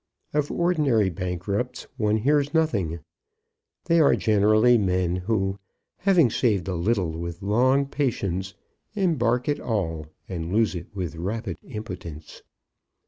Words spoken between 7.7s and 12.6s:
patience, embark it all and lose it with rapid impotence.